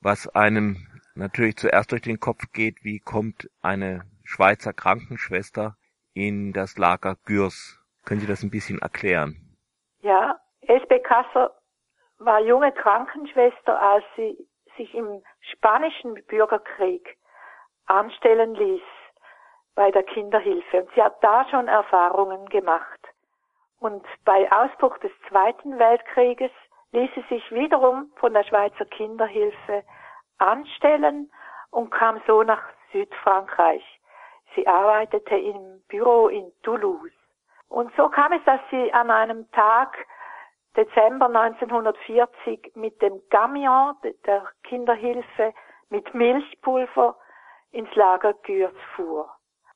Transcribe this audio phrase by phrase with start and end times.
[0.00, 5.76] was einem natürlich zuerst durch den Kopf geht, wie kommt eine Schweizer Krankenschwester
[6.14, 7.78] in das Lager Gürs.
[8.04, 9.56] Können Sie das ein bisschen erklären?
[10.00, 11.54] Ja, Esbe Kasser
[12.18, 15.22] war junge Krankenschwester, als sie sich im
[15.52, 17.16] spanischen Bürgerkrieg
[17.86, 18.82] anstellen ließ
[19.74, 20.82] bei der Kinderhilfe.
[20.82, 23.00] Und sie hat da schon Erfahrungen gemacht.
[23.78, 26.50] Und bei Ausbruch des Zweiten Weltkrieges
[26.92, 29.84] ließ sie sich wiederum von der Schweizer Kinderhilfe
[30.38, 31.30] anstellen
[31.70, 33.84] und kam so nach Südfrankreich.
[34.54, 37.12] Sie arbeitete im Büro in Toulouse.
[37.68, 39.96] Und so kam es, dass sie an einem Tag
[40.76, 43.94] Dezember 1940 mit dem Gamion
[44.24, 45.52] der Kinderhilfe
[45.90, 47.16] mit Milchpulver
[47.72, 49.28] ins Lager Gürz fuhr.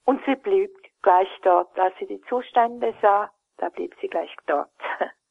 [0.05, 0.71] Und sie blieb
[1.03, 1.79] gleich dort.
[1.79, 4.71] Als sie die Zustände sah, da blieb sie gleich dort.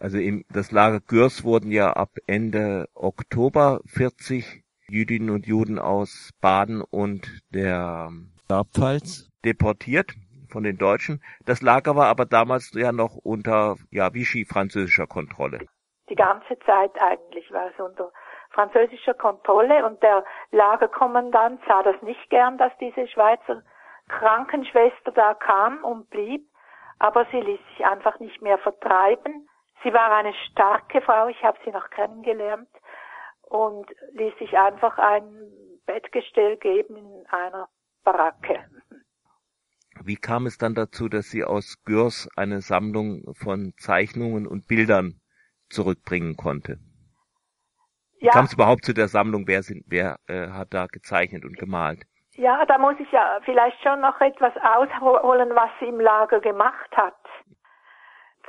[0.00, 6.30] Also im, das Lager Gürs wurden ja ab Ende Oktober 40 Jüdinnen und Juden aus
[6.40, 8.10] Baden und der
[8.48, 10.12] Erbpfalz deportiert
[10.50, 11.22] von den Deutschen.
[11.44, 15.66] Das Lager war aber damals ja noch unter ja, Vichy französischer Kontrolle.
[16.08, 18.10] Die ganze Zeit eigentlich war es unter
[18.50, 23.62] französischer Kontrolle und der Lagerkommandant sah das nicht gern, dass diese Schweizer
[24.08, 26.48] Krankenschwester da kam und blieb,
[26.98, 29.48] aber sie ließ sich einfach nicht mehr vertreiben.
[29.82, 32.68] Sie war eine starke Frau, ich habe sie noch kennengelernt
[33.42, 35.52] und ließ sich einfach ein
[35.86, 37.68] Bettgestell geben in einer
[38.04, 38.64] Baracke.
[40.04, 45.20] Wie kam es dann dazu, dass Sie aus Gürs eine Sammlung von Zeichnungen und Bildern
[45.70, 46.78] zurückbringen konnte?
[48.18, 48.32] Wie ja.
[48.32, 49.46] kam es überhaupt zu der Sammlung?
[49.46, 52.04] Wer, sind, wer äh, hat da gezeichnet und gemalt?
[52.32, 56.96] Ja, da muss ich ja vielleicht schon noch etwas ausholen, was sie im Lager gemacht
[56.96, 57.16] hat.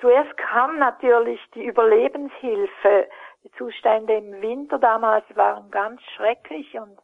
[0.02, 3.10] Zuerst kam natürlich die Überlebenshilfe.
[3.44, 6.98] Die Zustände im Winter damals waren ganz schrecklich und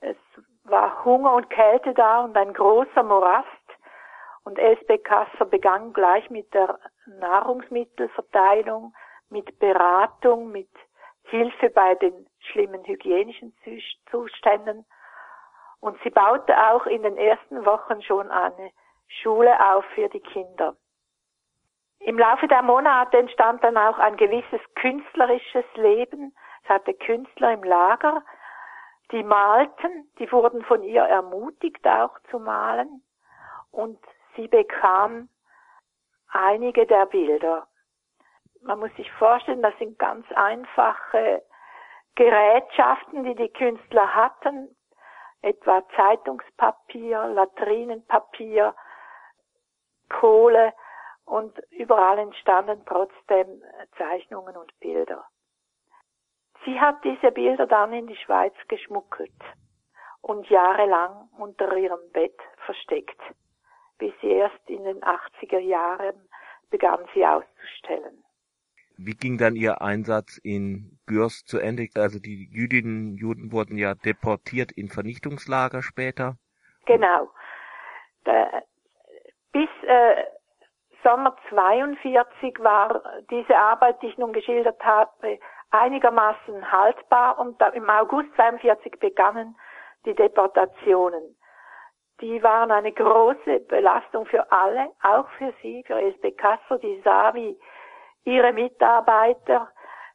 [0.00, 0.16] es
[0.64, 3.46] war Hunger und Kälte da und ein großer Morast.
[4.44, 8.94] Und SB Kasser begann gleich mit der Nahrungsmittelverteilung,
[9.30, 10.68] mit Beratung, mit
[11.24, 13.54] Hilfe bei den schlimmen hygienischen
[14.10, 14.84] Zuständen.
[15.80, 18.70] Und sie baute auch in den ersten Wochen schon eine
[19.08, 20.76] Schule auf für die Kinder.
[22.04, 26.34] Im Laufe der Monate entstand dann auch ein gewisses künstlerisches Leben.
[26.62, 28.22] Es hatte Künstler im Lager,
[29.10, 33.02] die malten, die wurden von ihr ermutigt auch zu malen
[33.70, 33.98] und
[34.36, 35.30] sie bekam
[36.28, 37.66] einige der Bilder.
[38.60, 41.42] Man muss sich vorstellen, das sind ganz einfache
[42.16, 44.76] Gerätschaften, die die Künstler hatten,
[45.40, 48.74] etwa Zeitungspapier, Latrinenpapier,
[50.10, 50.74] Kohle
[51.24, 53.62] und überall entstanden trotzdem
[53.96, 55.24] Zeichnungen und Bilder.
[56.64, 59.32] Sie hat diese Bilder dann in die Schweiz geschmuggelt
[60.22, 63.20] und jahrelang unter ihrem Bett versteckt
[63.98, 66.14] bis erst in den 80er Jahren
[66.70, 68.24] begann sie auszustellen.
[68.96, 71.88] Wie ging dann Ihr Einsatz in Gürs zu Ende?
[71.96, 76.36] Also die Jüdinnen, Juden wurden ja deportiert in Vernichtungslager später.
[76.86, 77.30] Genau.
[78.24, 78.62] Da,
[79.52, 80.24] bis äh,
[81.04, 85.38] Sommer 42 war diese Arbeit, die ich nun geschildert habe,
[85.70, 89.56] einigermaßen haltbar und im August 42 begannen
[90.06, 91.36] die Deportationen.
[92.20, 97.34] Die waren eine große Belastung für alle, auch für sie, für SB Kasser, die sah,
[97.34, 97.58] wie
[98.24, 99.68] ihre Mitarbeiter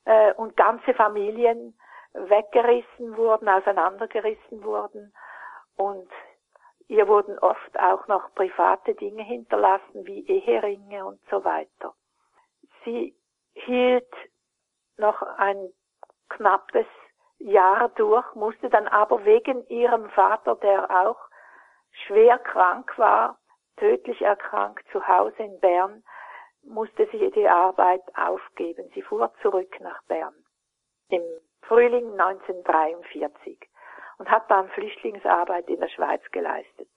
[0.06, 1.78] äh, und ganze Familien
[2.14, 5.14] weggerissen wurden, auseinandergerissen wurden.
[5.76, 6.10] Und
[6.90, 11.94] ihr wurden oft auch noch private Dinge hinterlassen, wie Eheringe und so weiter.
[12.84, 13.16] Sie
[13.54, 14.14] hielt
[14.98, 15.72] noch ein
[16.30, 16.88] knappes
[17.38, 21.20] Jahr durch, musste dann aber wegen ihrem Vater, der auch
[22.06, 23.38] schwer krank war,
[23.78, 26.04] tödlich erkrankt, zu Hause in Bern,
[26.64, 28.90] musste sie die Arbeit aufgeben.
[28.94, 30.36] Sie fuhr zurück nach Bern
[31.10, 31.24] im
[31.62, 33.70] Frühling 1943
[34.20, 36.90] und hat dann Flüchtlingsarbeit in der Schweiz geleistet.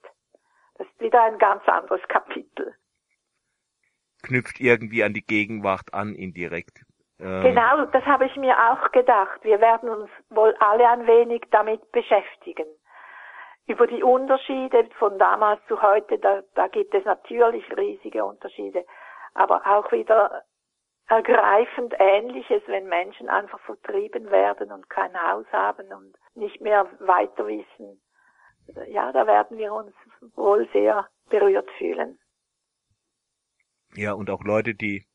[0.75, 2.75] Das ist wieder ein ganz anderes Kapitel.
[4.21, 6.85] Knüpft irgendwie an die Gegenwart an, indirekt.
[7.19, 9.43] Ähm genau, das habe ich mir auch gedacht.
[9.43, 12.67] Wir werden uns wohl alle ein wenig damit beschäftigen
[13.67, 18.85] über die Unterschiede von damals zu heute, da, da gibt es natürlich riesige Unterschiede,
[19.33, 20.43] aber auch wieder
[21.07, 27.47] ergreifend Ähnliches, wenn Menschen einfach vertrieben werden und kein Haus haben und nicht mehr weiter
[27.47, 28.01] wissen.
[28.87, 29.93] Ja, da werden wir uns
[30.35, 32.17] wohl sehr berührt fühlen.
[33.95, 35.05] Ja, und auch Leute, die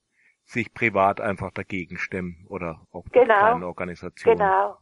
[0.45, 4.39] sich privat einfach dagegen stemmen oder auch genau, kleine Organisationen.
[4.39, 4.79] Genau.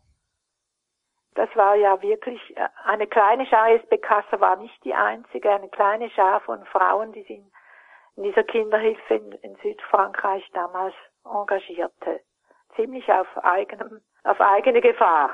[1.35, 3.71] das war ja wirklich äh, eine kleine Schar.
[3.71, 7.41] SB Kasser war nicht die einzige, eine kleine Schar von Frauen, die sich
[8.17, 12.21] in dieser Kinderhilfe in, in Südfrankreich damals engagierte.
[12.75, 15.31] Ziemlich auf eigenem, auf eigene Gefahr.